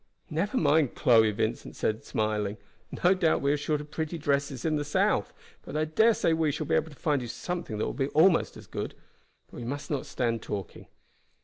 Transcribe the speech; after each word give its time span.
"Never 0.31 0.57
mind, 0.57 0.95
Chloe," 0.95 1.29
Vincent 1.29 1.75
said, 1.75 2.03
smiling. 2.03 2.57
"No 3.03 3.13
doubt 3.13 3.39
we 3.43 3.51
are 3.51 3.55
short 3.55 3.81
of 3.81 3.91
pretty 3.91 4.17
dresses 4.17 4.65
in 4.65 4.75
the 4.75 4.83
South, 4.83 5.31
but 5.61 5.77
I 5.77 5.85
dare 5.85 6.15
say 6.15 6.33
we 6.33 6.51
shall 6.51 6.65
be 6.65 6.73
able 6.73 6.89
to 6.89 6.95
find 6.97 7.21
you 7.21 7.27
something 7.27 7.77
that 7.77 7.85
will 7.85 7.93
be 7.93 8.07
almost 8.07 8.57
as 8.57 8.65
good. 8.65 8.95
But 9.51 9.57
we 9.57 9.63
must 9.63 9.91
not 9.91 10.07
stand 10.07 10.41
talking. 10.41 10.87